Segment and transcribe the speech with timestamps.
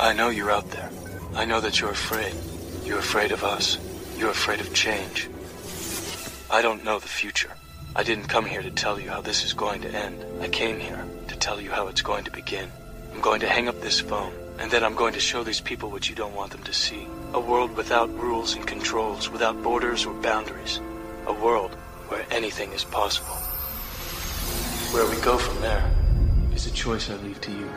[0.00, 0.90] I know you're out there.
[1.34, 2.34] I know that you're afraid.
[2.86, 3.76] You're afraid of us.
[4.16, 5.28] You're afraid of change.
[6.50, 7.50] I don't know the future.
[7.94, 10.24] I didn't come here to tell you how this is going to end.
[10.40, 12.72] I came here to tell you how it's going to begin.
[13.12, 15.90] I'm going to hang up this phone, and then I'm going to show these people
[15.90, 17.06] what you don't want them to see.
[17.34, 20.80] A world without rules and controls, without borders or boundaries.
[21.26, 21.74] A world
[22.08, 23.36] where anything is possible.
[24.94, 25.92] Where we go from there
[26.54, 27.68] is a choice I leave to you.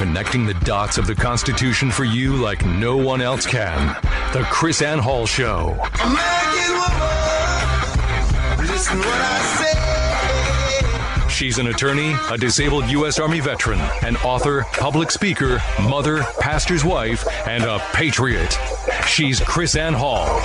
[0.00, 3.88] Connecting the dots of the Constitution for you like no one else can.
[4.32, 5.76] The KrisAnne Hall Show.
[6.02, 9.40] American woman, listen what I
[11.20, 11.28] say.
[11.28, 13.18] She's an attorney, a disabled U.S.
[13.18, 18.58] Army veteran, an author, public speaker, mother, pastor's wife, and a patriot.
[19.06, 20.40] She's KrisAnne Hall.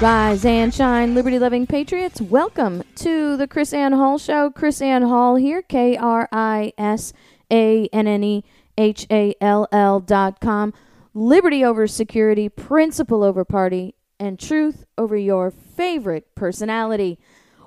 [0.00, 2.20] Rise and shine, liberty loving patriots.
[2.20, 4.50] Welcome to the KrisAnne Hall Show.
[4.50, 7.12] KrisAnne Hall here, K R I S
[7.50, 8.44] A N N E
[8.76, 10.74] H A L L dot com.
[11.14, 17.20] Liberty over security, principle over party, and truth over your favorite personality.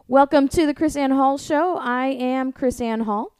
[0.09, 1.77] Welcome to the KrisAnne Hall Show.
[1.77, 3.36] I am KrisAnne Hall.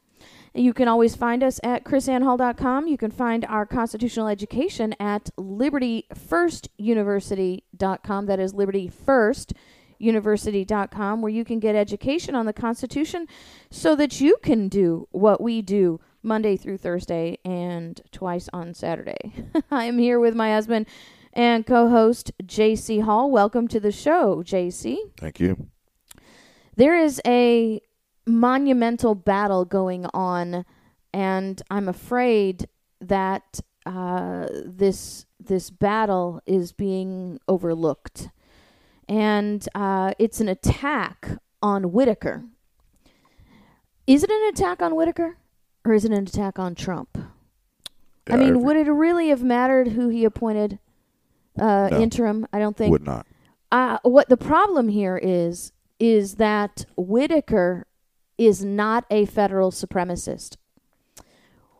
[0.58, 2.88] You can always find us at krisannehall.com.
[2.88, 8.26] You can find our constitutional education at libertyfirstuniversity.com.
[8.26, 13.28] That is libertyfirstuniversity.com, where you can get education on the Constitution
[13.70, 19.32] so that you can do what we do Monday through Thursday and twice on Saturday.
[19.72, 20.88] I am here with my husband
[21.34, 23.30] and co host, JC Hall.
[23.30, 25.68] Welcome to the show, JC Thank you.
[26.76, 27.80] there is a
[28.28, 30.66] monumental battle going on,
[31.14, 32.68] and I'm afraid
[33.02, 38.30] that uh, this this battle is being overlooked,
[39.08, 41.30] and uh, it's an attack
[41.62, 42.44] on Whitaker.
[44.06, 45.38] Is it an attack on Whitaker,
[45.86, 47.18] or is it an attack on Trump?
[48.30, 50.80] I mean, every- would it really have mattered who he appointed
[51.60, 52.00] uh, No.
[52.00, 52.46] interim?
[52.52, 53.26] I don't think would not.
[53.72, 57.87] uh, what the problem here is is that Whitaker
[58.38, 60.58] is not a federal supremacist.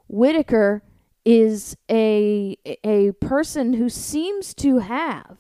[0.08, 0.84] Whitaker
[1.26, 5.38] is a a person who seems to have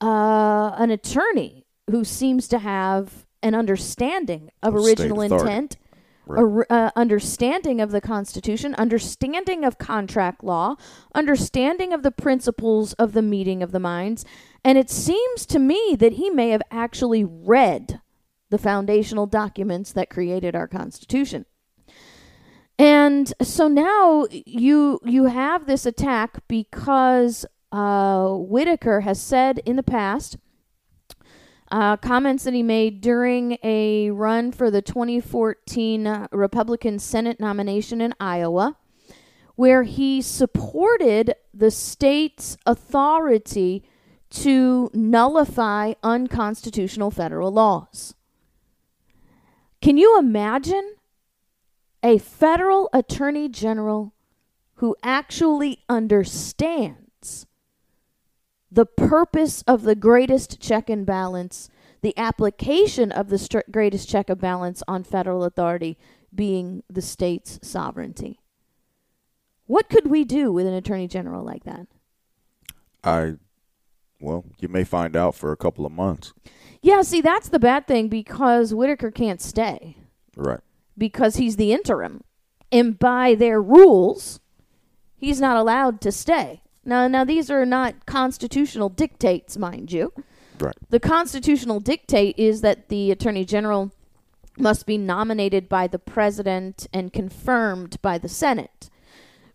[0.00, 5.76] uh, an attorney who seems to have an understanding of original intent,
[6.26, 6.66] Right.
[6.68, 10.74] a uh, understanding of the Constitution, understanding of contract law,
[11.14, 14.26] understanding of the principles of the meeting of the minds.
[14.62, 18.02] And it seems to me that he may have actually read
[18.50, 21.44] the foundational documents that created our Constitution.
[22.78, 29.82] And so now you you have this attack because uh, Whitaker has said in the
[29.82, 30.36] past
[31.70, 38.00] uh, comments that he made during a run for the 2014 uh, Republican Senate nomination
[38.00, 38.76] in Iowa,
[39.56, 43.84] where he supported the state's authority
[44.30, 48.14] to nullify unconstitutional federal laws.
[49.80, 50.96] Can you imagine
[52.02, 54.12] a federal attorney general
[54.76, 57.46] who actually understands
[58.70, 64.40] the purpose of the greatest check and balance, the application of the greatest check and
[64.40, 65.96] balance on federal authority
[66.34, 68.40] being the state's sovereignty.
[69.66, 71.86] What could we do with an attorney general like that?
[73.02, 73.34] I,
[74.20, 76.32] well, you may find out for a couple of months.
[76.82, 79.96] Yeah, see, that's the bad thing because Whitaker can't stay
[80.36, 80.60] Right.
[80.96, 82.22] because he's the interim.
[82.70, 84.40] And by their rules,
[85.16, 86.62] he's not allowed to stay.
[86.84, 90.12] Now, now these are not constitutional dictates, mind you.
[90.60, 90.74] Right.
[90.90, 93.92] The constitutional dictate is that the attorney general
[94.56, 98.90] must be nominated by the president and confirmed by the Senate.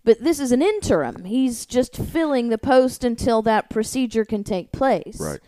[0.06, 1.24] But this is an interim.
[1.26, 5.20] He's just filling the post until that procedure can take place.
[5.20, 5.40] Right.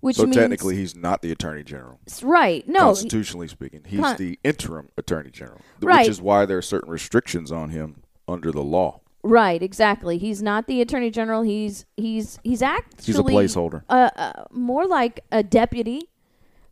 [0.00, 2.00] Which so means technically, he's not the attorney general.
[2.22, 2.66] right.
[2.68, 6.00] No, Constitutionally speaking, he's Con- the interim attorney general, Right.
[6.00, 9.00] which is why there are certain restrictions on him under the law.
[9.22, 10.18] Right, exactly.
[10.18, 11.42] He's not the attorney general.
[11.42, 13.84] He's he's he's actually He's a placeholder.
[13.88, 16.08] Uh, uh, more like a deputy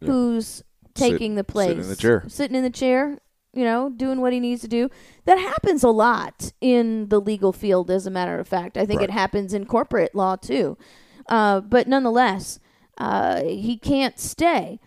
[0.00, 0.64] who's
[0.94, 2.25] taking the place, sitting in the chair.
[2.26, 3.19] sitting in the chair.
[3.52, 4.91] You know, doing what he needs to do.
[5.25, 7.91] That happens a lot in the legal field.
[7.91, 10.79] As a matter of fact, I think it happens in corporate law too.
[11.29, 12.61] Uh, but nonetheless,
[12.99, 14.79] uh, he can't stay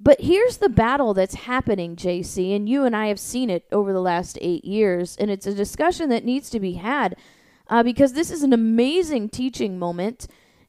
[0.00, 3.92] But here's the battle that's happening, JC, and you and I have seen it over
[3.92, 7.16] the last eight years, and it's a discussion that needs to be had
[7.68, 10.26] uh, because this is an amazing teaching moment,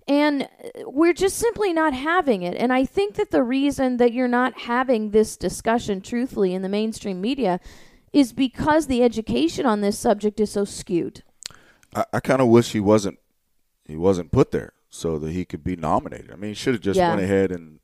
[0.08, 0.48] and uh,
[0.86, 2.56] we're just simply not having it.
[2.58, 6.70] And I think that the reason that you're not having this discussion truthfully in the
[6.70, 7.60] mainstream media
[8.12, 11.24] is because the education on this subject is so skewed.
[11.96, 13.18] I, I kind of wish he wasn't
[13.86, 16.32] he wasn't put there so that he could be nominated.
[16.32, 17.10] I mean, he should have just Yeah.
[17.10, 17.80] went ahead and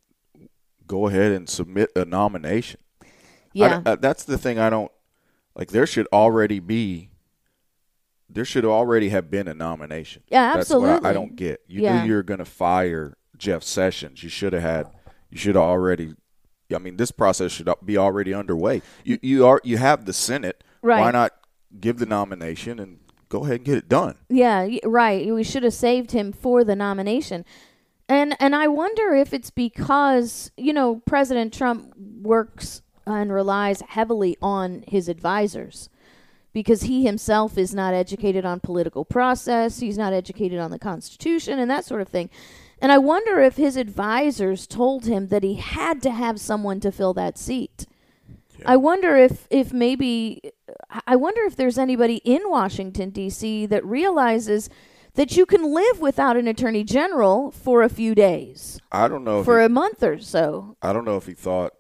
[0.88, 2.80] go ahead and submit a nomination.
[3.01, 3.07] I-
[3.54, 3.81] Yeah.
[3.86, 4.92] I- uh, that's the thing I don't
[5.56, 5.69] like.
[5.71, 7.09] There should already be.
[8.30, 10.24] There should already have been a nomination.
[10.30, 11.62] Yeah, That's what I- I, don't get.
[11.68, 12.02] You Yeah.
[12.04, 14.22] knew you were going to fire Jeff Sessions.
[14.24, 14.88] You should have had.
[15.31, 16.14] You should have already.
[16.74, 18.81] I mean, this process should be already underway.
[19.04, 20.64] You you are you have the Senate.
[20.84, 21.00] Right.
[21.02, 21.31] Why not
[21.80, 23.00] give the nomination and
[23.30, 24.16] go ahead and get it done?
[24.30, 25.34] Yeah, right.
[25.34, 27.44] We should have saved him for the nomination.
[28.08, 34.38] And and I wonder if it's because, you know, President Trump works and relies heavily
[34.42, 35.90] on his advisors
[36.54, 41.60] because he himself is not educated on political process, he's not educated on the constitution
[41.60, 42.30] and that sort of thing.
[42.81, 46.92] And I wonder if his advisors told him that he had to have someone to
[46.92, 47.86] fill that seat.
[48.66, 50.42] I wonder if if maybe
[51.07, 53.66] I wonder if there's anybody in Washington D.C.
[53.68, 54.69] that realizes
[55.16, 59.44] that you can live without an attorney general for a few days, I don't know.
[59.44, 60.78] For he, a month or so.
[60.81, 61.74] I don't know if he thought.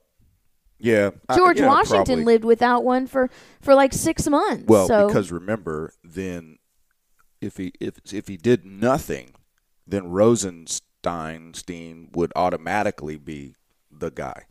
[0.79, 2.25] Yeah, I- George yeah, Washington probably.
[2.25, 3.29] lived without one for
[3.61, 4.65] for like six months.
[4.67, 6.57] Well, so, because remember, then
[7.41, 9.31] if he if if he did nothing,
[9.85, 13.55] then Rosenstein would automatically be
[13.91, 14.43] the guy.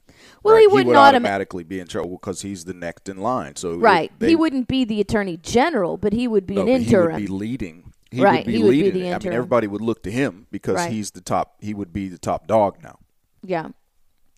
[0.42, 0.60] Well, right?
[0.62, 3.56] he wouldn't would automa- automatically be in trouble because he's the next in line.
[3.56, 6.62] So it- right, they- he wouldn't be the attorney general, but he would be no,
[6.62, 7.16] an interim.
[7.18, 7.92] He would be leading.
[8.10, 9.02] He Right, would be he would be leading.
[9.02, 9.14] the it.
[9.14, 10.90] I mean, everybody would look to him because Right.
[10.92, 11.56] he's the top.
[11.60, 12.98] He would be the top dog now.
[13.42, 13.68] Yeah.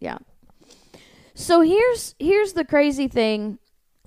[0.01, 0.19] Yeah.
[1.41, 3.59] So here's here's the crazy thing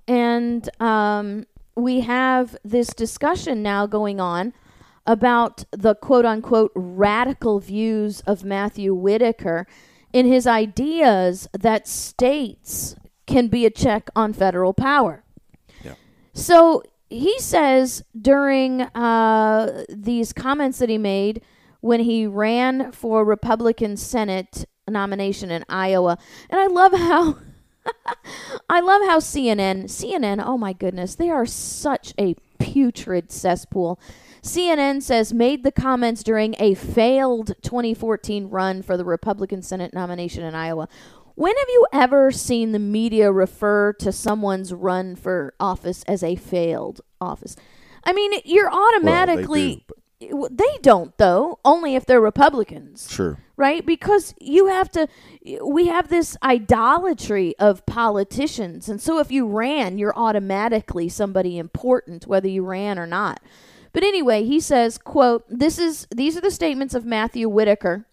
[0.07, 4.53] and um we have this discussion now going on
[5.07, 9.65] about the quote unquote radical views of Matthew Whitaker
[10.13, 12.95] in his ideas that states
[13.25, 15.24] can be a check on federal power.
[15.83, 15.95] Yeah.
[16.33, 21.41] So he says during uh, these comments that he made
[21.81, 26.17] when he ran for Republican Senate nomination in Iowa,
[26.49, 27.39] and I love how
[28.69, 33.99] I love how CNN CNN oh my goodness they are such a putrid cesspool.
[34.41, 40.43] CNN says made the comments during a failed 2014 run for the Republican Senate nomination
[40.43, 40.87] in Iowa.
[41.35, 46.35] When have you ever seen the media refer to someone's run for office as a
[46.35, 47.55] failed office?
[48.03, 49.83] I mean, you're automatically.
[49.87, 49.95] do,
[50.51, 53.37] they don't, though, only if they're Republicans Sure.
[53.57, 53.85] right?
[53.85, 55.07] Because you have to,
[55.63, 58.89] we have this idolatry of politicians.
[58.89, 63.41] And so if you ran, you're automatically somebody important, whether you ran or not.
[63.91, 68.05] But anyway, he says, quote, this is, these are the statements of Matthew Whitaker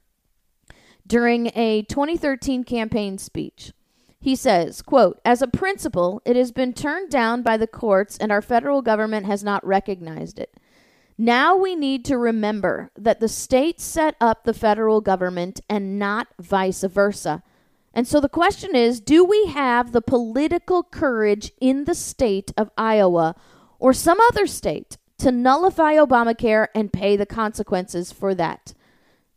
[1.07, 3.73] during a 2013 campaign speech.
[4.21, 8.31] He says, quote, As a principle, it has been turned down by the courts and
[8.31, 10.55] our federal government has not recognized it.
[11.21, 16.29] Now we need to remember that the states set up the federal government and not
[16.41, 17.43] vice versa.
[17.93, 22.71] And so the question is do we have the political courage in the state of
[22.79, 23.35] Iowa
[23.79, 28.73] or some other state to nullify Obamacare and pay the consequences for that?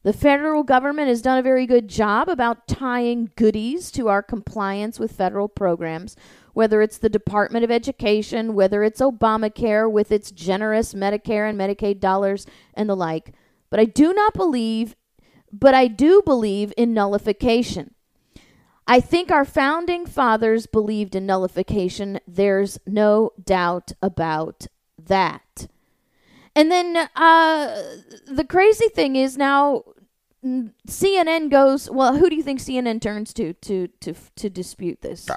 [0.04, 5.02] The federal government has done a very good job about tying goodies to our compliance
[5.02, 6.16] with federal programs,
[6.54, 12.00] whether it's the Department of Education, whether it's Obamacare with its generous Medicare and Medicaid
[12.00, 13.34] dollars and the like.
[13.70, 14.96] But I do not believe,
[15.52, 17.96] but I do believe in nullification.
[18.88, 22.20] I think our founding fathers believed in nullification.
[22.28, 24.68] There's no doubt about
[24.98, 25.68] that.
[26.56, 27.82] And then uh,
[28.28, 29.84] the crazy thing is now
[30.46, 31.90] mm, CNN goes.
[31.90, 35.28] Well, who do you think CNN turns to to to to dispute this?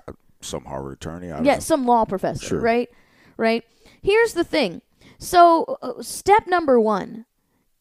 [0.40, 1.30] Some Harvard attorney.
[1.32, 1.60] I don't Yeah, know.
[1.60, 2.60] some law professor, Sure.
[2.60, 2.88] right?
[3.36, 3.64] Right.
[4.02, 4.82] Here's the thing.
[5.18, 7.24] So, uh, step number one: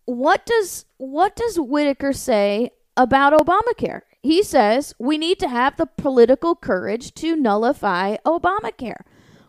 [0.06, 4.02] what does what does Whitaker say about Obamacare?
[4.24, 9.02] He says we need to have the political courage to nullify Obamacare.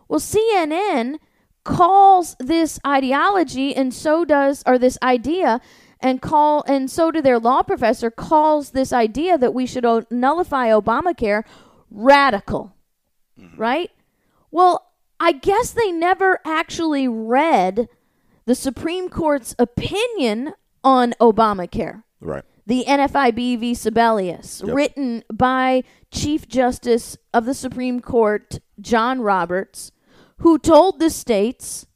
[0.09, 1.17] Well, CNN
[1.65, 5.61] calls this ideology, and so does or this idea,
[6.01, 10.05] and call and so do their law professor calls this idea that we should o-
[10.11, 11.43] nullify Obamacare
[11.91, 12.73] radical
[13.41, 13.61] Mm-hmm.
[13.61, 13.91] right?
[14.51, 17.89] Well, I guess they never actually read
[18.47, 20.53] the Supreme Court's opinion
[20.85, 22.03] on Obamacare.
[22.21, 22.45] Right.
[22.69, 23.73] the NFIB v.
[23.75, 24.75] Sebelius, Yep.
[24.75, 29.93] written by Chief Justice of the Supreme Court John Roberts,
[30.39, 31.87] who told the states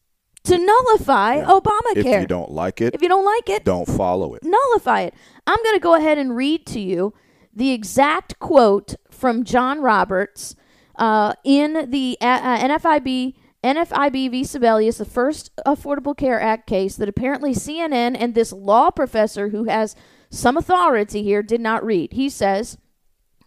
[0.44, 1.47] to nullify Yeah.
[1.47, 1.97] Obamacare.
[1.97, 4.44] If you don't like it, If you don't like it, don't follow it.
[4.44, 5.14] nullify it.
[5.47, 7.14] I'm going to go ahead and read to you
[7.52, 10.54] the exact quote from John Roberts
[11.00, 14.42] uh, in the uh, uh, NFIB NFIB v.
[14.42, 19.64] Sebelius, the first Affordable Care Act case that apparently CNN and this law professor who
[19.64, 19.95] has
[20.30, 22.14] some authority here did not read.
[22.14, 22.78] He says,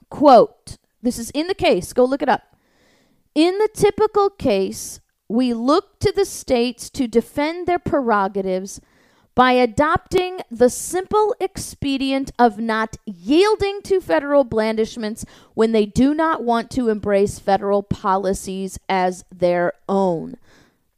[0.10, 2.56] quote, this is in the case, go look it up.
[3.34, 8.80] In the typical case, we look to the states to defend their prerogatives
[9.36, 16.44] by adopting the simple expedient of not yielding to federal blandishments when they do not
[16.44, 20.38] want to embrace federal policies as their own.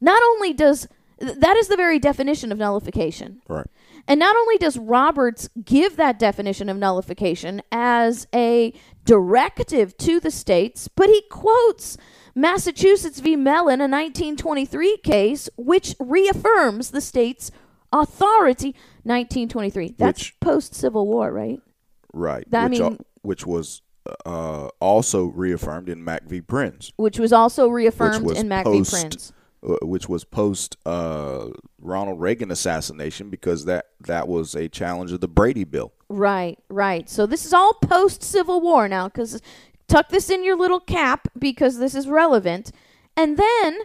[0.00, 0.88] Not only does
[1.18, 3.40] that is the very definition of nullification.
[3.48, 3.66] Right.
[4.08, 8.72] And not only does Roberts give that definition of nullification as a
[9.04, 11.96] directive to the states, but he quotes
[12.34, 13.34] Massachusetts v.
[13.34, 17.50] Mellon, a 1923 case, which reaffirms the state's
[17.92, 18.74] authority.
[19.04, 19.94] 1923.
[19.98, 21.60] That's post Civil War, right?
[22.12, 22.44] Right.
[22.50, 23.82] That- I which, al- mean- which was
[24.24, 26.40] uh, also reaffirmed in Mack v.
[26.40, 28.96] Printz, Which was also reaffirmed was in Mack post- v.
[29.08, 29.32] Printz.
[29.68, 31.48] uh, which was post uh,
[31.80, 35.92] Ronald Reagan assassination because that that was a challenge of the Brady Bill.
[36.08, 37.08] Right, right.
[37.10, 39.40] So this is all post Civil War now, because
[39.88, 42.70] tuck this in your little cap because this is relevant.
[43.16, 43.78] And then,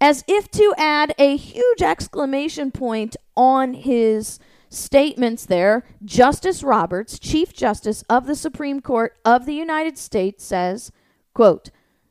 [0.00, 4.38] as if to add a huge exclamation point on his
[4.70, 10.90] statements there, Justice Roberts, Chief Justice of the Supreme Court of the United States, says,
[11.34, 11.70] quote,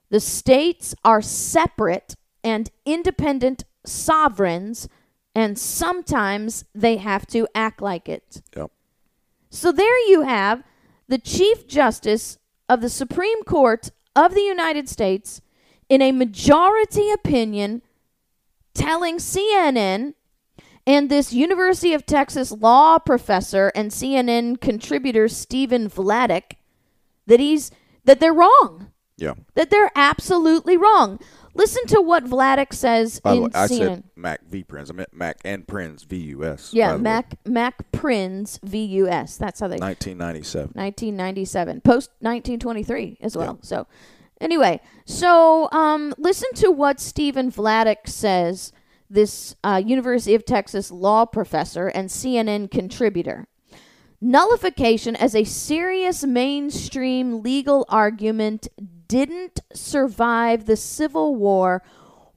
[0.09, 4.87] the states are separate and independent sovereigns,
[5.35, 8.41] and sometimes they have to act like it.
[8.55, 8.71] Yep.
[9.49, 10.63] So there you have
[11.07, 15.41] the Chief Justice of the Supreme Court of the United States
[15.89, 17.81] in a majority opinion
[18.73, 20.13] telling CNN
[20.87, 26.53] and this University of Texas law professor and CNN contributor Stephen Vladeck
[27.27, 27.71] that he's
[28.05, 28.91] that they're wrong.
[29.17, 29.33] Yeah.
[29.55, 31.19] That they're absolutely wrong.
[31.53, 33.77] Listen to what Vladeck says By in way, I CNN.
[33.77, 34.63] said Mack v.
[34.63, 34.89] Printz.
[34.89, 36.17] I meant Mack and Printz v.
[36.17, 36.73] U.S.
[36.73, 37.03] yeah, by the way.
[37.03, 39.37] Mack Mack Printz VUS.
[39.37, 40.71] That's how they 1997.
[40.73, 43.59] 1997, post 1923 as well.
[43.61, 43.87] So,
[44.41, 48.73] anyway, so um, listen to what Stephen Vladeck says,
[49.09, 53.47] this uh, University of Texas law professor and CNN contributor.
[54.21, 58.67] Nullification as a serious mainstream legal argument
[59.07, 61.81] didn't survive the Civil War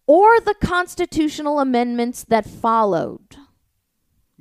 [0.06, 3.36] or the constitutional amendments that followed.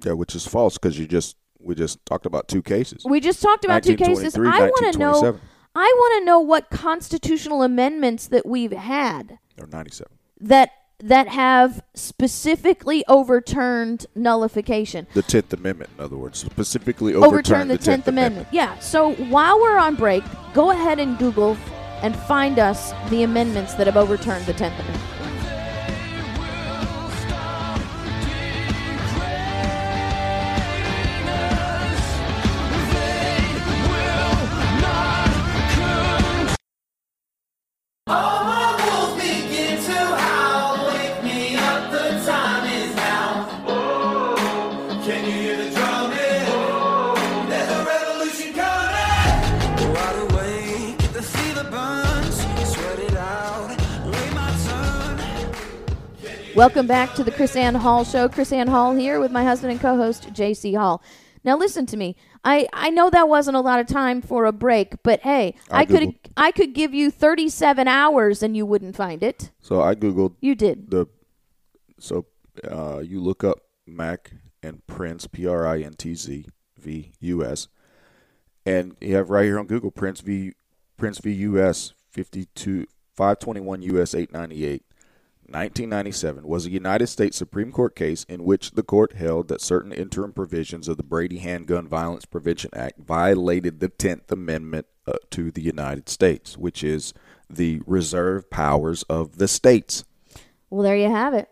[0.03, 3.03] Yeah, which is false because you just we just talked about two cases.
[3.05, 4.35] We just talked about two cases.
[4.35, 5.39] I want to know.
[5.73, 5.75] 1927.
[5.75, 10.11] I want to know what constitutional amendments that we've had Or 97.
[10.41, 10.71] that
[11.03, 15.07] that have specifically overturned nullification.
[15.15, 18.47] The Tenth Amendment, in other words, specifically Overturn overturned the Tenth Amendment.
[18.51, 18.77] Yeah.
[18.77, 20.23] So while we're on break,
[20.53, 21.57] go ahead and Google
[22.03, 25.20] and find us the amendments that have overturned the Tenth Amendment.
[56.61, 58.29] Welcome back to the KrisAnne Hall Show.
[58.29, 61.01] KrisAnne Hall here with my husband and co host, JC Hall.
[61.43, 62.15] Now, listen to me.
[62.43, 65.79] I, I know that wasn't a lot of time for a break, but hey, I,
[65.79, 69.49] I could I could give you 37 hours and you wouldn't find it.
[69.59, 70.35] So I googled.
[70.39, 70.91] You did.
[70.91, 71.07] The
[71.97, 72.27] so
[72.63, 76.45] uh, you look up Mack and Printz P R I N T Z
[76.77, 77.69] V U S,
[78.67, 80.53] and you have right here on Google Printz V
[80.95, 84.83] Printz V U S 52 521 US 898.
[85.51, 89.91] 1997 was a United States Supreme Court case in which the court held that certain
[89.91, 95.51] interim provisions of the Brady Handgun Violence Prevention Act violated the 10th Amendment uh, to
[95.51, 97.13] the United States, which is
[97.49, 100.03] the reserve powers of the states.
[100.69, 101.49] Well, there you have it.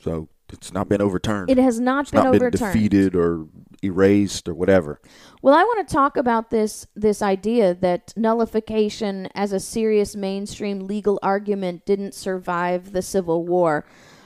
[0.00, 1.50] So it's not been overturned.
[1.50, 2.58] It has not it's been not overturned.
[2.58, 3.46] been defeated or
[3.82, 5.00] erased or whatever.
[5.42, 10.86] Well, I want to talk about this this idea that nullification as a serious mainstream
[10.86, 13.84] legal argument didn't survive the Civil War.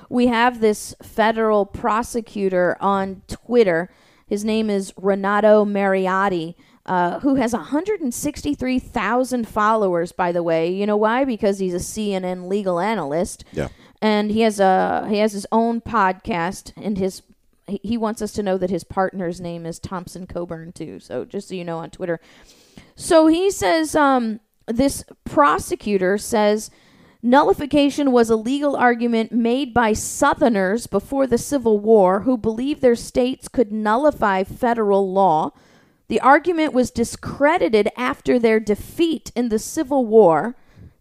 [0.09, 3.91] We have this federal prosecutor on Twitter
[4.29, 6.55] His name is Renato Mariotti,
[6.85, 10.71] uh, who has 163,000 followers, by the way.
[10.71, 11.25] You know why?
[11.25, 13.45] Because he's a CNN legal analyst.
[13.53, 13.69] Yeah.
[14.01, 17.23] And he has a he has his own podcast, and his
[17.67, 21.01] he wants us to know that his partner's name is Thompson Coburn too.
[21.01, 22.21] So just so you know on Twitter.
[22.97, 26.71] So he says um, this prosecutor says
[27.23, 32.95] nullification was a legal argument made by Southerners before the Civil War who believed their
[32.95, 35.53] states could nullify federal law.
[36.09, 40.57] The argument was discredited after their defeat in the Civil War,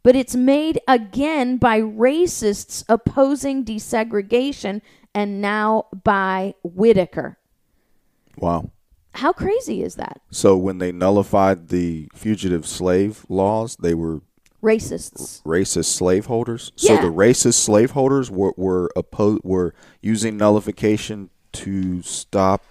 [0.07, 4.79] but it's made again by racists opposing desegregation
[5.13, 7.37] and now by Whitaker.
[8.37, 8.71] Wow.
[9.15, 10.21] How crazy is that?
[10.31, 14.21] So when they nullified the fugitive slave laws, they were
[14.63, 15.43] Racists.
[15.43, 16.71] racist slaveholders.
[16.77, 18.89] So the racist slaveholders were were
[19.43, 22.63] were using nullification to stop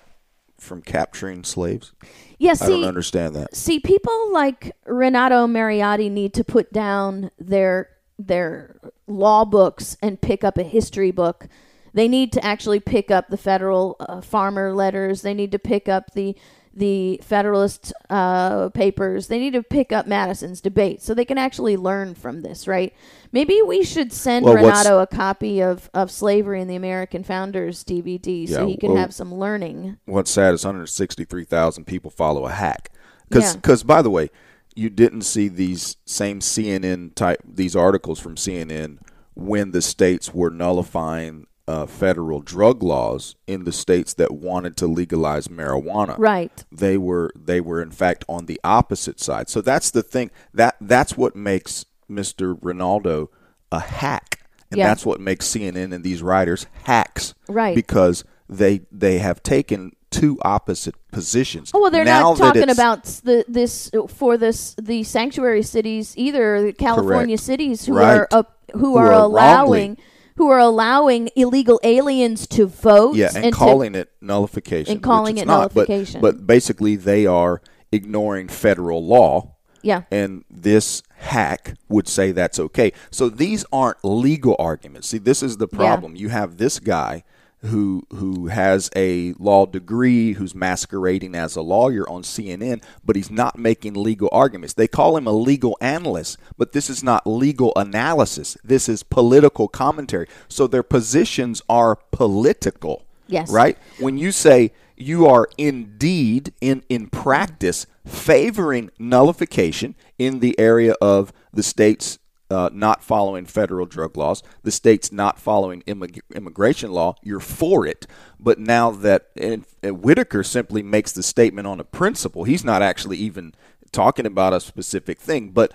[0.58, 1.92] from capturing slaves.
[2.38, 3.56] Yeah, I see, don't understand that.
[3.56, 8.76] see, people like Renato Mariotti need to put down their their
[9.06, 11.48] law books and pick up a history book.
[11.92, 15.22] They need to actually pick up the federal uh, farmer letters.
[15.22, 16.36] They need to pick up the
[16.76, 19.26] the Federalist uh, papers.
[19.28, 22.94] They need to pick up Madison's debate so they can actually learn from this, right?
[23.32, 27.82] Maybe we should send Well, Renato a copy of, of Slavery and the American Founders
[27.82, 29.96] DVD so Yeah, he can well- have some learning.
[30.04, 32.90] What's sad is 163,000 people follow a hack.
[33.28, 33.86] Because, Yeah.
[33.86, 34.30] by the way,
[34.76, 38.98] you didn't see these same CNN type these articles from CNN
[39.34, 44.86] when the states were nullifying uh, federal drug laws in the states that wanted to
[44.86, 46.14] legalize marijuana.
[46.18, 46.64] Right.
[46.70, 49.48] They were they were in fact on the opposite side.
[49.48, 52.58] So that's the thing that that's what makes Mr.
[52.60, 53.28] Ronaldo
[53.72, 54.86] a hack, and Yeah.
[54.86, 57.34] that's what makes CNN and these writers hacks.
[57.48, 57.74] Right.
[57.74, 61.72] Because they they have taken two opposite positions.
[61.74, 66.62] Oh well, they're Now not talking about the this for this the sanctuary cities either.
[66.62, 67.42] The California Correct.
[67.42, 68.18] cities who Right.
[68.18, 70.04] are up, who, Who are, are allowing wrongly-
[70.36, 73.16] who are allowing illegal aliens to vote.
[73.16, 74.92] yeah, and, to- calling it nullification.
[74.92, 76.20] and calling which it not, but- nullification.
[76.20, 77.60] But, basically, they are
[77.92, 79.56] ignoring federal law.
[79.82, 80.02] yeah.
[80.10, 82.92] and this hack would say that's okay.
[83.10, 85.08] So these aren't legal arguments.
[85.08, 86.16] See, this is the problem.
[86.16, 87.24] You have this guy
[87.66, 93.30] who who has a law degree, who's masquerading as a lawyer on CNN, but he's
[93.30, 94.74] not making legal arguments.
[94.74, 98.56] They call him a legal analyst, but this is not legal analysis.
[98.64, 100.26] This is political commentary.
[100.48, 103.04] So their positions are political.
[103.28, 103.50] Yes.
[103.50, 103.76] Right?
[103.98, 111.32] When you say you are indeed in in practice favoring nullification in the area of
[111.52, 112.18] the states
[112.50, 117.86] uh, not following federal drug laws, the states not following immig- immigration law, you're for
[117.86, 118.06] it.
[118.38, 122.82] But now that and, and Whitaker simply makes the statement on a principle, he's not
[122.82, 123.54] actually even
[123.92, 125.72] talking about a specific thing, but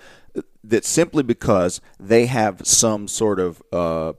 [0.64, 4.14] that simply because they have some sort of uh,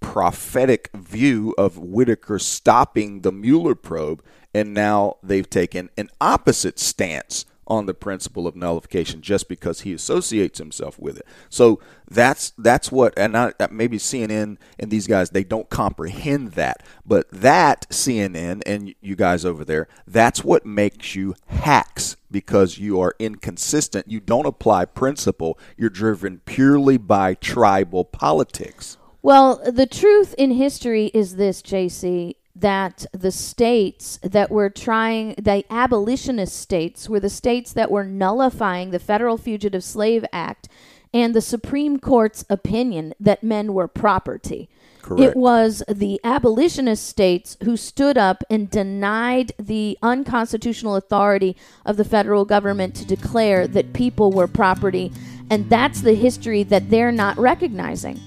[0.00, 4.22] prophetic view of Whitaker stopping the Mueller probe,
[4.54, 9.92] and now they've taken an opposite stance on the principle of nullification just because he
[9.92, 11.26] associates himself with it.
[11.48, 16.52] So that's that's what, and I, uh, maybe CNN and these guys they don't comprehend
[16.52, 22.78] that, but that CNN and you guys over there, that's what makes you hacks because
[22.78, 24.10] you are inconsistent.
[24.10, 25.58] You don't apply principle.
[25.76, 28.96] You're driven purely by tribal politics.
[29.20, 35.64] Well, the truth in history is this, JC, that the states that were trying, the
[35.70, 40.68] abolitionist states, were the states that were nullifying the Federal Fugitive Slave Act
[41.14, 44.68] and the Supreme Court's opinion that men were property.
[45.00, 45.22] Correct.
[45.22, 52.04] It was the abolitionist states who stood up and denied the unconstitutional authority of the
[52.04, 55.10] federal government to declare that people were property.
[55.48, 58.20] And that's the history that they're not recognizing.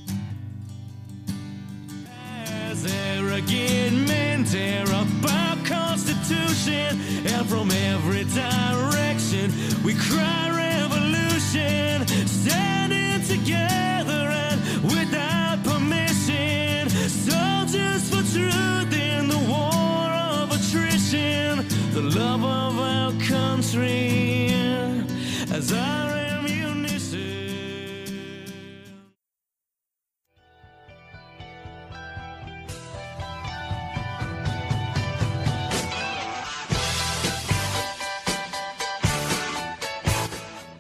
[2.47, 2.83] As
[4.41, 9.51] men tear up our constitution, and from every direction
[9.83, 20.51] we cry revolution, standing together and without permission, soldiers for truth in the war of
[20.51, 24.53] attrition, the love of our country.
[25.51, 26.20] As our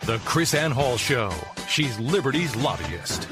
[0.03, 1.31] The KrisAnne Hall Show.
[1.67, 3.27] She's Liberty's lobbyist.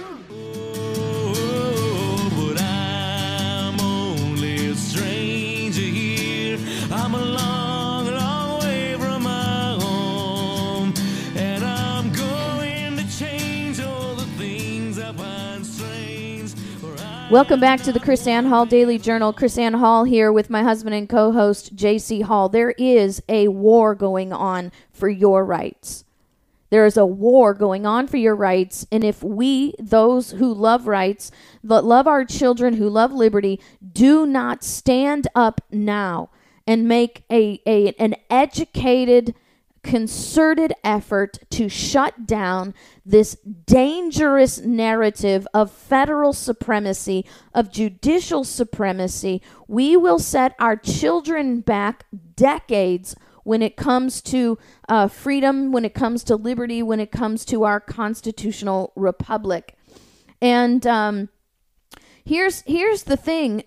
[17.31, 19.33] Welcome back to the KrisAnne Hall Daily Journal.
[19.33, 22.47] KrisAnne Hall here with my husband and co host, JC Hall.
[22.47, 26.05] There is a war going on for your rights.
[26.69, 28.85] There is a war going on for your rights.
[28.91, 31.31] And if we, those who love rights,
[31.63, 33.59] that love our children, who love liberty,
[33.91, 36.29] do not stand up now
[36.67, 39.33] and make a, a an educated,
[39.81, 49.97] concerted effort to shut down this dangerous narrative of federal supremacy, of judicial supremacy, we
[49.97, 52.05] will set our children back
[52.35, 57.45] decades when it comes to uh, freedom, when it comes to liberty, when it comes
[57.45, 59.75] to our constitutional republic.
[60.41, 61.29] And um,
[62.23, 63.63] here's here's the thing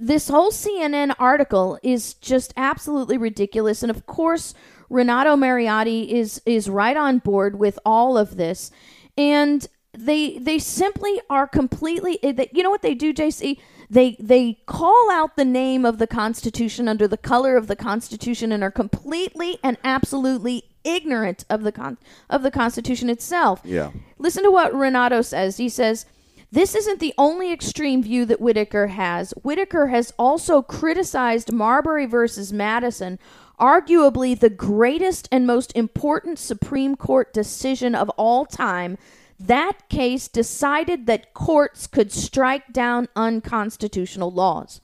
[0.00, 3.82] this whole CNN article is just absolutely ridiculous.
[3.82, 4.54] And of course,
[4.88, 8.70] Renato Mariotti is is right on board with all of this,
[9.16, 12.18] and they they simply are completely.
[12.22, 13.58] You know what they do, JC?
[13.90, 18.52] They they call out the name of the Constitution under the color of the Constitution
[18.52, 21.98] and are completely and absolutely ignorant of the con-
[22.30, 23.60] of the Constitution itself.
[23.64, 23.90] Yeah.
[24.16, 25.56] Listen to what Renato says.
[25.56, 26.06] He says.
[26.52, 29.30] This isn't the only extreme view that Whitaker has.
[29.44, 33.20] Whitaker has also criticized Marbury versus Madison,
[33.60, 38.98] arguably the greatest and most important Supreme Court decision of all time.
[39.40, 44.82] That case decided that courts could strike down unconstitutional laws.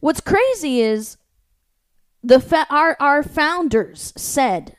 [0.00, 1.16] What's crazy is
[2.22, 4.76] the fa- our our founders said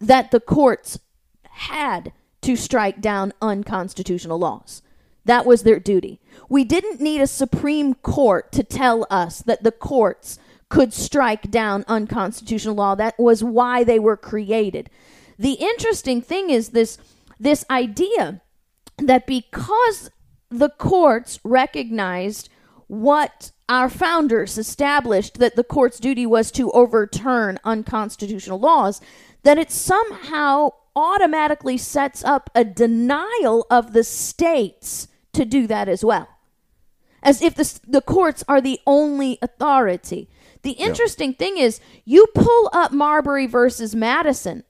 [0.00, 0.98] that the courts
[1.44, 2.12] had
[2.42, 4.82] to strike down unconstitutional laws.
[5.24, 6.20] That was their duty.
[6.50, 10.38] We didn't need a Supreme Court to tell us that the courts
[10.68, 12.94] could strike down unconstitutional law.
[12.94, 14.90] That was why they were created.
[15.38, 16.98] The interesting thing is this
[17.38, 18.40] this idea
[18.98, 20.10] that because
[20.50, 22.48] the courts recognized
[22.86, 29.00] what our founders established that the court's duty was to overturn unconstitutional laws,
[29.42, 36.04] that it somehow automatically sets up a denial of the states to do that as
[36.04, 36.28] well.
[37.22, 40.28] As if the, the courts are the only authority.
[40.62, 44.62] The interesting thing is, you pull up Marbury versus Madison.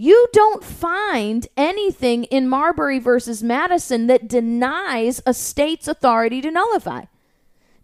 [0.00, 7.04] You don't find anything in Marbury versus Madison that denies a state's authority to nullify.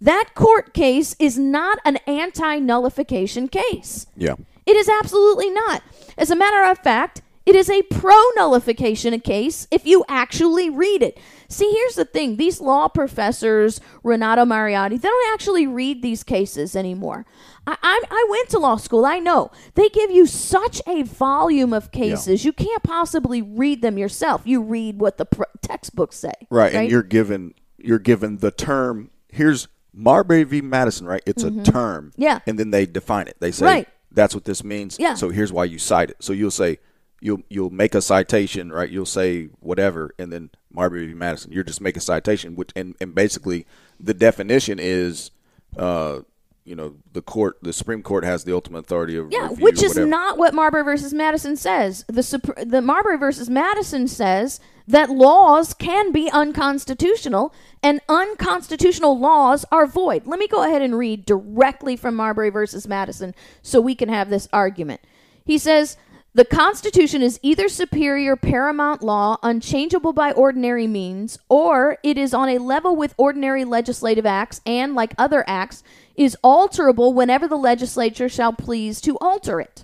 [0.00, 4.07] That court case is not an anti nullification case.
[4.16, 4.37] Yeah.
[4.64, 5.83] It is absolutely not.
[6.16, 11.02] As a matter of fact, it is a pro nullification case if you actually read
[11.02, 11.18] it.
[11.48, 16.74] See, here's the thing these law professors, Renato Mariotti, they don't actually read these cases
[16.76, 17.24] anymore.
[17.66, 19.50] I, I, I went to law school, I know.
[19.74, 24.42] They give you such a volume of cases, you can't possibly read them yourself.
[24.44, 26.32] You read what the pr- textbooks say.
[26.50, 29.11] Right, and you're given you're given the term.
[29.28, 30.61] Here's Marbury v.
[30.61, 31.22] Madison, right?
[31.26, 32.11] It's a term.
[32.12, 32.22] Mm-hmm.
[32.22, 32.38] Yeah.
[32.46, 33.37] and then they define it.
[33.40, 33.88] They say Right.
[34.11, 34.96] that's what this means.
[34.98, 35.14] Yeah.
[35.14, 36.16] So here's why you cite it.
[36.20, 36.78] So you'll say
[37.20, 38.90] you'll you'll make a citation, right?
[38.90, 41.14] You'll say whatever, and then Marbury v.
[41.14, 41.52] Madison.
[41.52, 43.66] You're just make a citation, which and, and basically
[43.98, 45.31] the definition is,
[45.79, 46.20] uh,
[46.64, 49.83] you know, the court, the Supreme Court has the ultimate authority of Yeah, review, which
[49.83, 50.07] is whatever.
[50.07, 52.05] not what Marbury versus Madison says.
[52.09, 57.52] The Supr- the Marbury versus Madison says that laws can be unconstitutional
[57.83, 60.26] and unconstitutional laws are void.
[60.26, 64.29] Let me go ahead and read directly from Marbury versus Madison so we can have
[64.31, 65.00] this argument.
[65.44, 65.96] He says
[66.37, 72.51] the Constitution is either superior paramount law, unchangeable by ordinary means, or it is on
[72.51, 75.83] a level with ordinary legislative acts and, like other acts,
[76.14, 79.83] is alterable whenever the legislature shall please to alter it.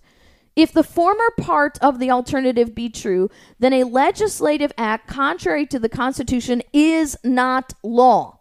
[0.54, 5.78] If the former part of the alternative be true, then a legislative act contrary to
[5.78, 8.40] the Constitution is not law.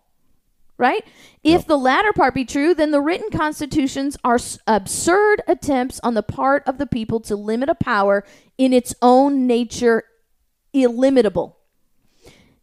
[0.81, 1.05] Right?
[1.43, 6.15] If the latter part be true, then the written constitutions are s- absurd attempts on
[6.15, 8.23] the part of the people to limit a power
[8.57, 10.05] in its own nature
[10.73, 11.55] illimitable.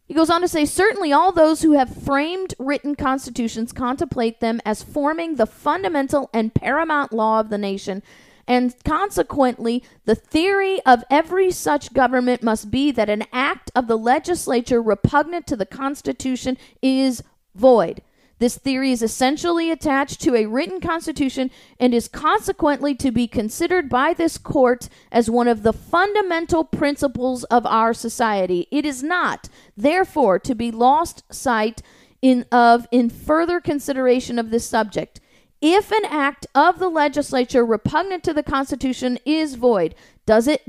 [0.05, 4.59] He goes on to say, certainly all those who have framed written constitutions contemplate them
[4.65, 8.03] as forming the fundamental and paramount law of the nation,
[8.45, 13.97] and consequently, the theory of every such government must be that an act of the
[13.97, 17.23] legislature repugnant to the Constitution is
[17.55, 18.01] void.
[18.39, 23.89] This theory is essentially attached to a written constitution and is consequently to be considered
[23.89, 28.67] by this court as one of the fundamental principles of our society.
[28.71, 31.81] It is not, therefore, to be lost sight
[32.21, 35.19] in of in further consideration of this subject.
[35.61, 40.63] If an act of the legislature repugnant to the Constitution is void, does it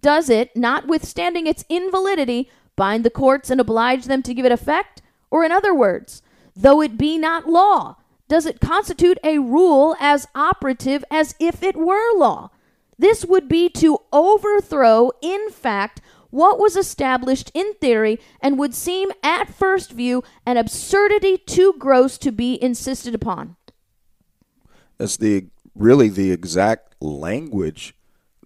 [0.00, 5.02] does it, notwithstanding its invalidity, bind the courts and oblige them to give it effect?
[5.30, 6.22] Or in other words,
[6.56, 7.96] though it be not law,
[8.28, 12.50] does it constitute a rule as operative as if it were law.
[12.98, 19.10] This would be to overthrow, in fact, what was established in theory and would seem
[19.22, 23.56] at first view an absurdity too gross to be insisted upon.
[24.98, 27.94] That's the really the exact language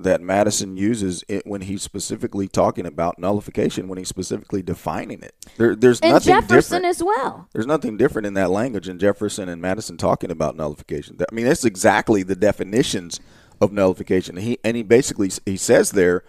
[0.02, 5.34] that Madison uses it when he's specifically talking about nullification, when he's specifically defining it.
[5.56, 6.84] There, there's And nothing Jefferson different.
[6.86, 7.48] as well.
[7.52, 11.16] There's nothing different in that language in Jefferson and Madison talking about nullification.
[11.20, 13.20] I mean, that's exactly the definitions
[13.60, 14.36] of nullification.
[14.36, 16.24] He and he basically he says there,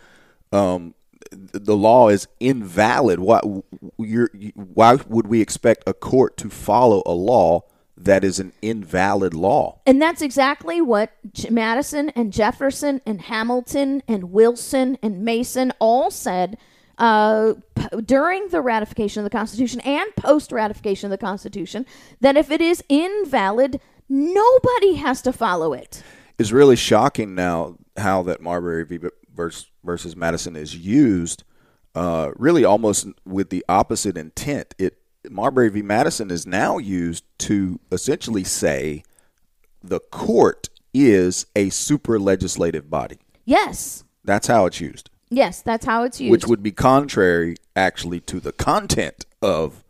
[0.52, 0.94] um,
[1.32, 3.20] the law is invalid.
[3.20, 3.40] Why
[3.98, 7.64] you're, why would we expect a court to follow a law
[8.06, 9.80] that is an invalid law?
[9.86, 16.12] And that's exactly what J- Madison and Jefferson and Hamilton and Wilson and Mason all
[16.12, 16.58] said
[16.98, 21.86] uh, p- during the ratification of the Constitution and post ratification of the Constitution
[22.20, 26.04] that if it is invalid, nobody has to follow it.
[26.38, 29.00] It's really shocking now how that Marbury v.
[29.34, 31.44] versus, versus Madison is used,
[31.96, 34.74] uh, really almost with the opposite intent.
[34.78, 35.82] It Marbury v.
[35.82, 39.04] Madison is now used to essentially say
[39.84, 43.20] the court is a super legislative body.
[43.46, 44.04] Yes.
[44.24, 46.32] That's how it's used, Yes, that's how it's used.
[46.32, 49.84] which would be contrary actually to the content of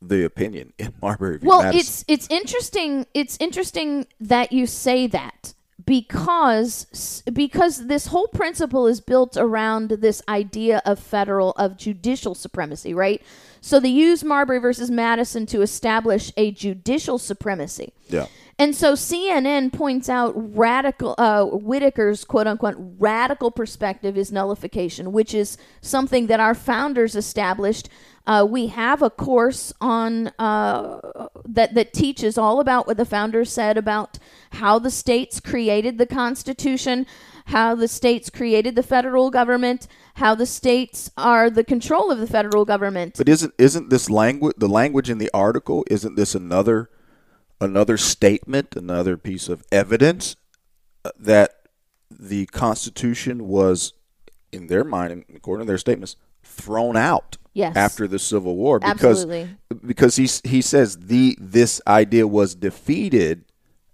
[0.00, 1.46] the opinion in Marbury v.
[1.46, 1.80] well Madison.
[1.80, 5.54] it's it's interesting it's interesting that you say that
[5.86, 12.92] because because this whole principle is built around this idea of federal of judicial supremacy
[12.92, 13.22] right
[13.60, 18.26] so they use marbury versus madison to establish a judicial supremacy yeah.
[18.58, 25.34] and so CNN points out radical uh, Whitaker's quote unquote radical perspective is nullification, which
[25.34, 27.88] is something that our founders established.
[28.26, 33.52] Uh, we have a course on uh, that that teaches all about what the founders
[33.52, 34.18] said about
[34.56, 37.06] how the states created the Constitution,
[37.46, 42.26] how the states created the federal government, how the states are the control of the
[42.26, 43.14] federal government.
[43.16, 45.84] But isn't isn't this language the language in the article?
[45.90, 46.90] Isn't this another
[47.60, 50.36] another statement, another piece of evidence
[51.04, 51.50] uh, that
[52.10, 53.92] the Constitution was,
[54.52, 57.74] in their mind, according to their statements, thrown out Yes.
[57.74, 59.48] after the Civil War because Absolutely.
[59.86, 63.45] because he he says the this idea was defeated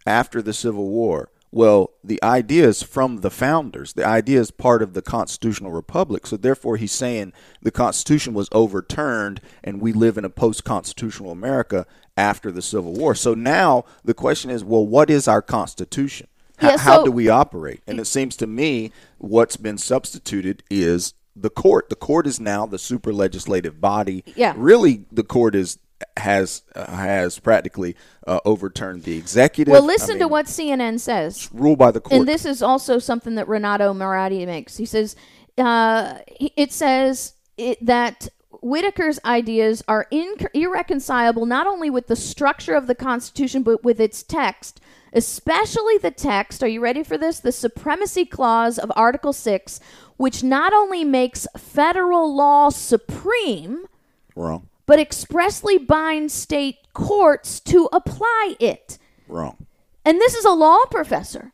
[0.06, 1.28] after the Civil War.
[1.54, 3.92] Well, the idea is from the founders.
[3.92, 6.26] The idea is part of the constitutional republic.
[6.26, 11.84] So therefore, he's saying the Constitution was overturned, and we live in a post-constitutional America
[12.16, 13.14] after the Civil War.
[13.14, 16.28] So now the question is, well, what is our Constitution?
[16.58, 17.82] H- Yeah, how do we operate?
[17.86, 21.90] And it seems to me what's been substituted is the court.
[21.90, 24.24] The court is now the super legislative body.
[24.36, 24.54] Yeah.
[24.56, 25.78] Really, the court is
[26.16, 29.72] has uh, has practically uh, overturned the executive.
[29.72, 31.48] Well, I listen to what CNN says.
[31.52, 32.18] rule by the court.
[32.18, 34.76] And this is also something that Renato Mariotti makes.
[34.76, 35.16] He says,
[35.58, 38.28] uh, it says it, that
[38.62, 40.06] Whitaker's ideas are
[40.54, 44.80] irreconcilable not only with the structure of the Constitution, but with its text,
[45.12, 46.62] especially the text.
[46.62, 47.40] Are you ready for this?
[47.40, 49.80] The Supremacy Clause of Article 6,
[50.16, 53.86] which not only makes federal law supreme,
[54.36, 58.98] wrong, but expressly binds state courts to apply it.
[59.28, 59.66] wrong.
[60.04, 61.52] And this is a law professor.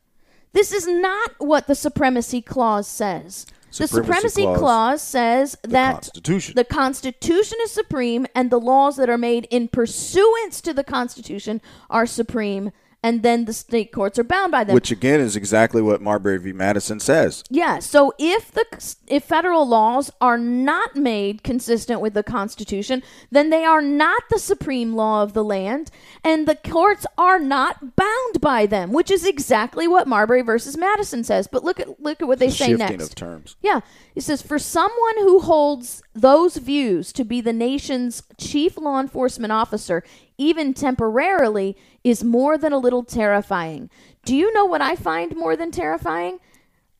[0.52, 3.46] This is not what the supremacy clause says.
[3.76, 6.54] the Supremacy supremacy clause, clause, says that Constitution.
[6.56, 11.60] the Constitution is supreme and the laws that are made in pursuance to the Constitution
[11.90, 14.74] are supreme, and then the state courts are bound by them.
[14.74, 16.52] Which again is exactly what Marbury v.
[16.52, 17.44] Madison says.
[17.48, 17.78] Yeah.
[17.78, 18.64] So if the
[19.06, 24.38] if federal laws are not made consistent with the Constitution, then they are not the
[24.38, 25.90] supreme law of the land,
[26.24, 31.22] and the courts are not bound by them, which is exactly what Marbury versus Madison
[31.22, 31.46] says.
[31.46, 33.10] But look at look at what they say Shifting next.
[33.10, 33.56] of terms.
[33.62, 33.80] Yeah.
[34.18, 39.52] It says for someone who holds those views to be the nation's chief law enforcement
[39.52, 40.02] officer,
[40.36, 43.90] even temporarily, is more than a little terrifying.
[44.24, 46.40] Do you know what I find more than terrifying?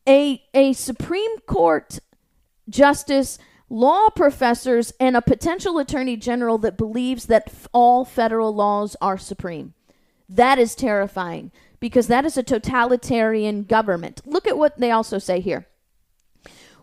[0.09, 1.99] A a Supreme Court
[2.71, 3.37] justice,
[3.69, 9.19] law professors, and a potential attorney general that believes that f- all federal laws are
[9.19, 9.75] supreme.
[10.29, 11.51] That is terrifying
[11.81, 14.21] because that is a totalitarian government.
[14.25, 15.67] Look at what they also say here.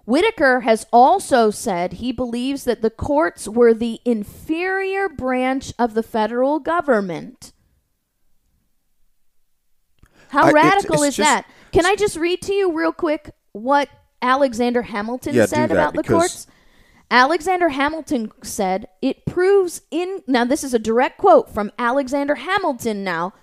[0.06, 6.04] Whitaker has also said he believes that the courts were the inferior branch of the
[6.04, 7.52] federal government.
[10.30, 11.46] How I- radical it's is just- that?
[11.72, 13.90] Can I just read to you real quick what
[14.22, 16.48] Alexander Hamilton Yeah, said about the courts?
[17.12, 20.24] Alexander Hamilton said, It proves in.
[20.28, 23.34] Now, this is a direct quote from Alexander Hamilton now.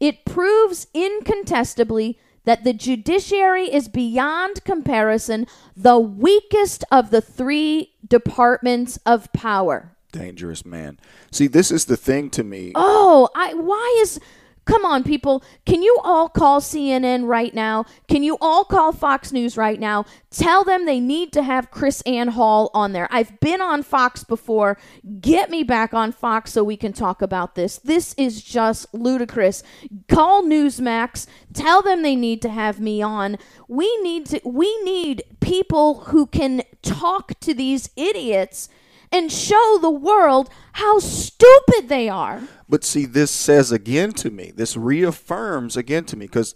[0.00, 8.98] It proves incontestably that the judiciary is beyond comparison the weakest of the three departments
[9.04, 9.92] of power.
[10.12, 10.98] Dangerous man.
[11.30, 12.72] See, this is the thing to me.
[12.74, 14.18] Oh, I why is
[14.66, 15.44] Come on, people.
[15.64, 17.84] Can you all call CNN right now?
[18.08, 20.04] Can you all call Fox News right now?
[20.30, 23.06] Tell them they need to have KrisAnne Hall on there.
[23.12, 24.76] I've been on Fox before.
[25.20, 27.78] Get me back on Fox so we can talk about this.
[27.78, 29.62] This is just ludicrous.
[30.08, 31.28] Call Newsmax.
[31.54, 33.38] Tell them they need to have me on.
[33.68, 38.68] We need to we need people who can talk to these idiots
[39.12, 42.42] and show the world how stupid they are.
[42.68, 46.54] But see, this says again to me, this reaffirms again to me, because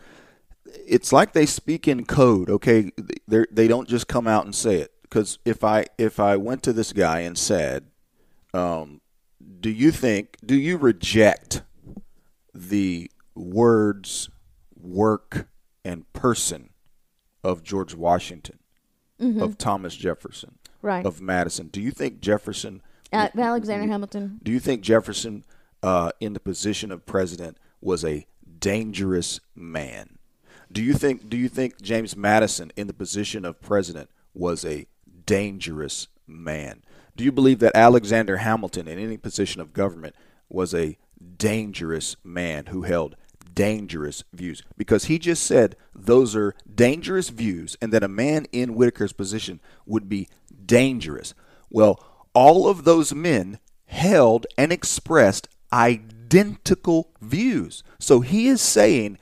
[0.87, 2.51] it's like they speak in code.
[2.51, 2.91] Okay,
[3.27, 4.93] They're, they don't just come out and say it.
[5.03, 7.87] Because if I if I went to this guy and said,
[8.55, 9.01] um,
[9.61, 10.37] "Do you think?
[10.45, 11.63] Do you reject
[12.55, 14.31] the words,
[14.77, 15.49] work,
[15.85, 16.71] and person
[17.43, 18.61] of George Washington,
[19.43, 21.05] of Thomas Jefferson, Right.
[21.05, 21.69] of Madison?
[21.69, 24.41] Do you think Jefferson?" Uh, Alexander Hamilton.
[24.43, 25.45] Do you think Jefferson,
[25.83, 28.27] uh, in the position of president, was a
[28.61, 30.19] dangerous man?
[30.73, 34.87] Do you think Do you think James Madison, in the position of president, was a
[35.27, 36.83] dangerous man?
[37.17, 40.15] Do you believe that Alexander Hamilton, in any position of government,
[40.49, 40.97] was a
[41.37, 43.17] dangerous man who held
[43.53, 44.63] dangerous views?
[44.77, 49.61] Because he just said those are dangerous views, and that a man in Whitaker's position
[49.87, 50.29] would be
[50.71, 51.35] dangerous.
[51.69, 52.01] Well,
[52.33, 57.83] all of those men held and expressed identical views.
[57.99, 59.19] So he is saying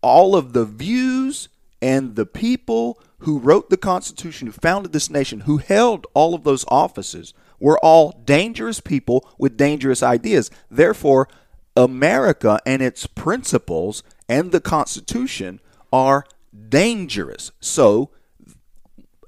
[0.00, 1.50] all of the views
[1.82, 6.42] and the people who wrote the Constitution, who founded this nation, who held all of
[6.42, 10.50] those offices, were all dangerous people with dangerous ideas.
[10.70, 11.28] Therefore,
[11.76, 15.60] America and its principles and the Constitution
[15.92, 16.24] are
[16.70, 17.52] dangerous.
[17.60, 18.10] So,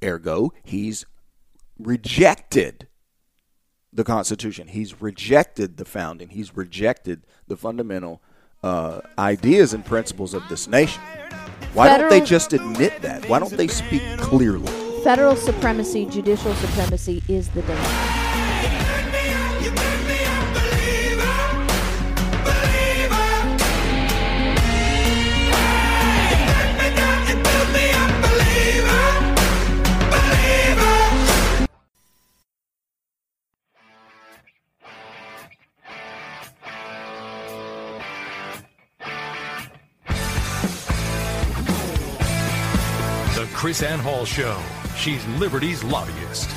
[0.02, 1.04] ergo, he's
[1.78, 2.88] rejected
[3.92, 4.68] the Constitution.
[4.68, 6.30] He's rejected the founding.
[6.30, 8.22] He's rejected the fundamental
[8.62, 11.02] uh, ideas and principles of this nation.
[11.74, 13.28] Why don't they just admit that?
[13.28, 14.72] Why don't they speak clearly?
[15.02, 18.23] Federal supremacy, judicial supremacy is the danger.
[43.64, 44.60] KrisAnne Hall Show.
[44.94, 46.50] She's Liberty's lobbyist.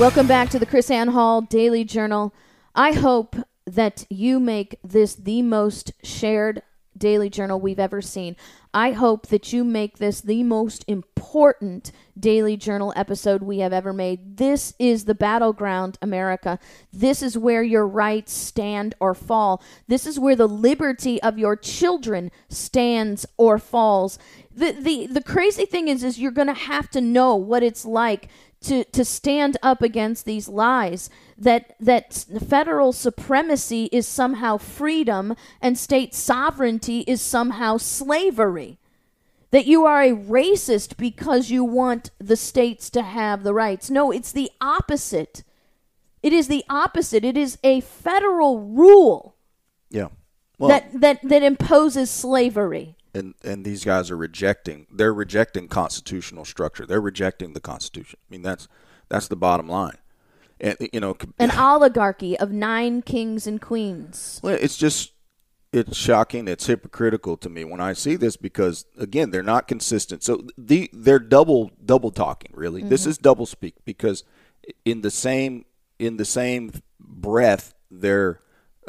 [0.00, 2.34] Welcome back to the KrisAnne Hall Daily Journal.
[2.74, 3.36] I hope
[3.68, 6.62] that you make this the most shared
[6.98, 8.36] daily journal we've ever seen.
[8.72, 13.92] I hope that you make this the most important daily journal episode we have ever
[13.92, 14.36] made.
[14.36, 16.58] This is the battleground, America.
[16.92, 19.62] This is where your rights stand or fall.
[19.88, 24.18] This is where the liberty of your children stands or falls.
[24.54, 27.84] The the the crazy thing is is you're going to have to know what it's
[27.84, 28.28] like
[28.62, 35.78] to to stand up against these lies that that federal supremacy is somehow freedom and
[35.78, 38.78] state sovereignty is somehow slavery.
[39.52, 43.90] That you are a racist because you want the states to have the rights.
[43.90, 45.44] No it's the opposite.
[46.22, 47.24] It is the opposite.
[47.24, 49.36] It is a federal rule
[49.90, 50.08] Yeah.
[50.58, 54.86] Well, that that that imposes slavery and and these guys are rejecting.
[54.92, 56.86] They're rejecting constitutional structure.
[56.86, 58.18] They're rejecting the Constitution.
[58.22, 58.68] I mean, that's
[59.08, 59.98] that's the bottom line.
[60.60, 65.12] And you know, an oligarchy of nine kings and queens Well, it's just
[65.72, 66.48] it's shocking.
[66.48, 70.22] It's hypocritical to me when I see this because again, they're not consistent.
[70.22, 72.52] So the they're double double talking.
[72.54, 73.10] Really, this mm-hmm.
[73.10, 74.24] is double speak because
[74.84, 75.64] in the same
[75.98, 78.40] in the same breath they're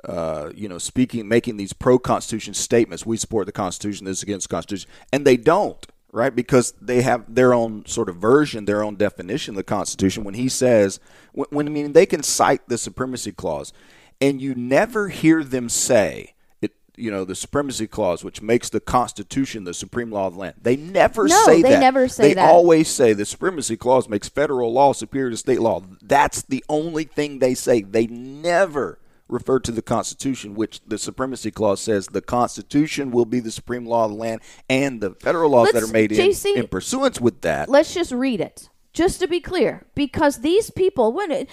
[0.05, 3.05] uh, you know speaking making these pro Constitution statements.
[3.05, 4.05] We support the Constitution.
[4.05, 5.85] This is against the Constitution, and they don't.
[6.13, 10.23] Right, because they have their own sort of version, their own definition of the Constitution.
[10.23, 11.01] When he says,
[11.33, 13.73] when, when I mean, they can cite the supremacy clause,
[14.21, 18.79] and you never hear them say it you know the supremacy clause which makes the
[18.79, 22.29] constitution the supreme law of the land they never No, say they that never say
[22.29, 22.49] they that.
[22.49, 27.03] always say the supremacy clause makes federal law superior to state law that's the only
[27.03, 28.97] thing they say they never
[29.27, 33.85] refer to the constitution which the supremacy clause says the constitution will be the supreme
[33.85, 36.67] law of the land and the federal laws that Let's- are made in, JC, in
[36.67, 41.29] pursuance with that let's just read it Just to be clear, because these people, when
[41.29, 41.47] it,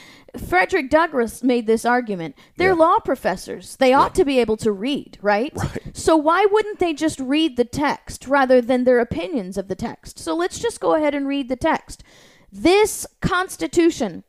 [0.48, 2.86] Frederick Douglass made this argument, they're Yeah.
[2.86, 3.76] law professors.
[3.76, 5.52] They ought to be able to read, right?
[5.54, 5.82] Right.
[5.92, 10.18] So why wouldn't they just read the text rather than their opinions of the text?
[10.18, 12.02] So let's just go ahead and read the text.
[12.50, 14.24] This Constitution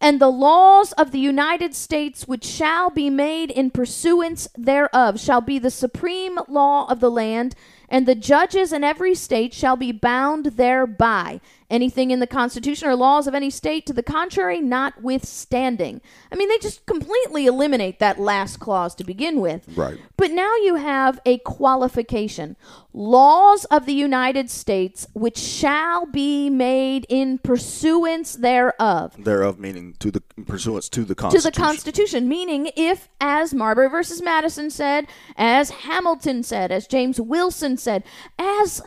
[0.00, 5.40] and the laws of the United States which shall be made in pursuance thereof shall
[5.40, 7.54] be the supreme law of the land,
[7.88, 11.40] and the judges in every state shall be bound thereby.
[11.74, 16.00] Anything in the Constitution or laws of any state to the contrary, notwithstanding.
[16.30, 19.66] I mean, they just completely eliminate that last clause to begin with.
[19.74, 19.98] Right.
[20.16, 22.56] But now you have a qualification.
[22.92, 30.12] Laws of the United States which shall be made in pursuance thereof Thereof meaning to
[30.12, 31.50] the pursuance to the Constitution.
[31.52, 37.20] to the Constitution, meaning if, as Marbury versus Madison said, as Hamilton said, as James
[37.20, 38.04] Wilson said,
[38.38, 38.80] as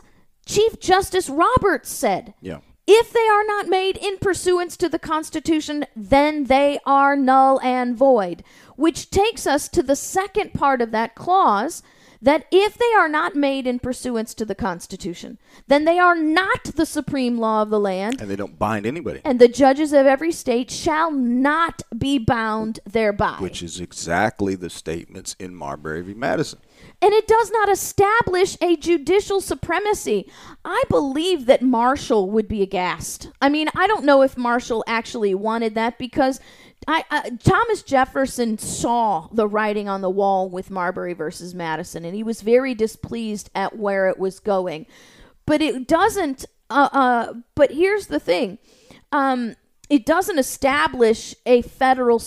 [0.46, 2.60] Chief Justice Roberts said, Yeah.
[2.90, 7.94] If they are not made in pursuance to the Constitution, then they are null and
[7.94, 8.42] void.
[8.76, 11.82] Which takes us to the second part of that clause
[12.20, 16.64] that if they are not made in pursuance to the Constitution, then they are not
[16.64, 19.20] the supreme law of the land, And they don't bind anybody.
[19.24, 23.36] and the judges of every state shall not be bound thereby.
[23.38, 26.14] Which is exactly the statements in Marbury v.
[26.14, 26.58] Madison.
[27.00, 30.30] And it does not establish a judicial supremacy.
[30.64, 33.30] I believe that Marshall would be aghast.
[33.40, 36.40] I mean, I don't know if Marshall actually wanted that because
[36.88, 42.14] I, I Thomas Jefferson saw the writing on the wall with Marbury versus Madison, and
[42.14, 44.86] he was very displeased at where it was going.
[45.46, 46.46] But it doesn't.
[46.70, 48.58] Uh, uh, but here's the thing.
[49.12, 49.54] Um,
[49.88, 52.18] it doesn't establish a federal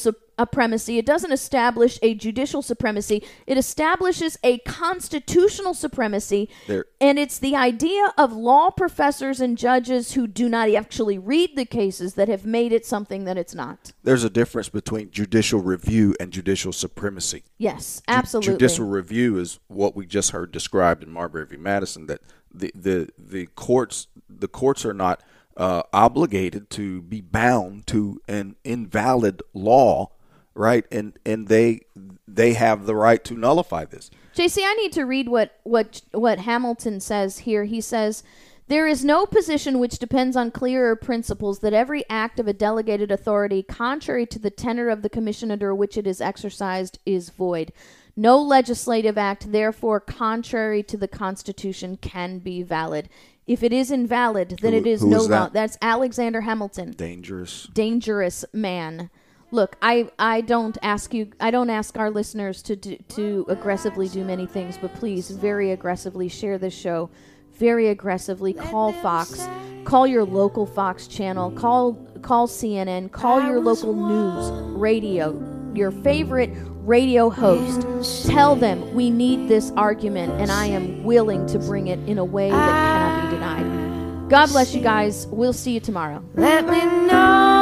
[0.42, 0.98] supremacy.
[0.98, 3.24] It doesn't establish a judicial supremacy.
[3.46, 6.50] It establishes a constitutional supremacy.
[6.68, 11.52] There- And it's the idea of law professors and judges who do not actually read
[11.56, 13.92] the cases that have made it something that it's not.
[14.04, 17.44] There's a difference between judicial review and judicial supremacy.
[17.58, 18.54] Yes, Ju- absolutely.
[18.54, 21.58] Judicial review is what we just heard described in Marbury v.
[21.58, 22.08] Madison.
[22.08, 22.22] That
[22.54, 25.22] the the the courts the courts are not
[25.58, 30.10] uh, obligated to be bound to an invalid law,
[30.54, 30.86] right?
[30.92, 31.82] And and they
[32.28, 34.10] they have the right to nullify this.
[34.36, 37.66] JC, I need to read what what what Hamilton says here.
[37.66, 38.24] He says
[38.68, 43.12] there is no position which depends on clearer principles that every act of a delegated
[43.12, 47.74] authority contrary to the tenor of the commission under which it is exercised is void.
[48.16, 53.10] No legislative act, therefore, contrary to the Constitution can be valid.
[53.48, 55.40] If it is invalid, then Who- it is no is that?
[55.42, 55.50] law.
[55.50, 57.68] That's Alexander Hamilton Dangerous.
[57.74, 59.10] dangerous man.
[59.54, 64.08] Look, I, I don't ask you I don't ask our listeners to do, to aggressively
[64.08, 67.10] do many things, but please very aggressively share this show.
[67.56, 69.46] Very aggressively call Fox,
[69.84, 75.38] call your local Fox channel, call call CNN, call your local news, radio,
[75.76, 76.52] your favorite
[76.84, 78.28] radio host.
[78.28, 82.26] Tell them we need this argument and I am willing to bring it in a
[82.26, 84.30] way that cannot be denied.
[84.30, 85.28] God bless you guys.
[85.28, 86.24] We'll see you tomorrow.
[86.36, 87.61] Let me know